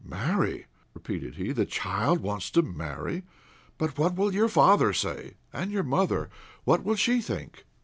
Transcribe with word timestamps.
"Marry!" 0.03 0.65
repeated 0.95 1.35
he, 1.35 1.51
"the 1.51 1.63
child 1.67 2.21
wants 2.21 2.49
to 2.49 2.63
marry. 2.63 3.21
But 3.77 3.99
what 3.99 4.15
will 4.15 4.33
your 4.33 4.49
father 4.49 4.93
say? 4.93 5.35
And 5.53 5.69
your 5.69 5.83
mother, 5.83 6.27
what 6.63 6.83
will 6.83 6.95
she 6.95 7.21
think?" 7.21 7.67